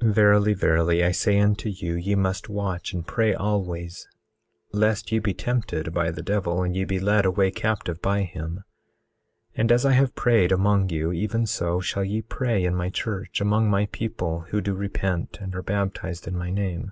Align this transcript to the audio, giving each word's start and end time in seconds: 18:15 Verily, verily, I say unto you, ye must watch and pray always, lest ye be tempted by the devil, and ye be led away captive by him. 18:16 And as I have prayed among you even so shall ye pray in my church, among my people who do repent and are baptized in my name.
18:15 0.00 0.12
Verily, 0.12 0.54
verily, 0.54 1.04
I 1.04 1.12
say 1.12 1.38
unto 1.38 1.68
you, 1.68 1.94
ye 1.94 2.16
must 2.16 2.48
watch 2.48 2.92
and 2.92 3.06
pray 3.06 3.32
always, 3.32 4.08
lest 4.72 5.12
ye 5.12 5.20
be 5.20 5.32
tempted 5.34 5.94
by 5.94 6.10
the 6.10 6.20
devil, 6.20 6.64
and 6.64 6.74
ye 6.74 6.82
be 6.82 6.98
led 6.98 7.24
away 7.24 7.52
captive 7.52 8.02
by 8.02 8.22
him. 8.22 8.64
18:16 9.54 9.58
And 9.58 9.70
as 9.70 9.86
I 9.86 9.92
have 9.92 10.16
prayed 10.16 10.50
among 10.50 10.90
you 10.90 11.12
even 11.12 11.46
so 11.46 11.78
shall 11.80 12.02
ye 12.02 12.22
pray 12.22 12.64
in 12.64 12.74
my 12.74 12.90
church, 12.90 13.40
among 13.40 13.70
my 13.70 13.86
people 13.86 14.40
who 14.48 14.60
do 14.60 14.74
repent 14.74 15.38
and 15.40 15.54
are 15.54 15.62
baptized 15.62 16.26
in 16.26 16.36
my 16.36 16.50
name. 16.50 16.90